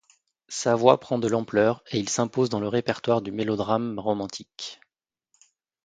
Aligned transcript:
Sa 0.49 0.73
voix 0.73 0.99
prend 0.99 1.19
de 1.19 1.27
l'ampleur 1.27 1.83
et 1.91 1.99
il 1.99 2.09
s'impose 2.09 2.49
dans 2.49 2.59
le 2.59 2.67
répertoire 2.67 3.21
du 3.21 3.31
mélodramme 3.31 3.99
romantique. 3.99 4.81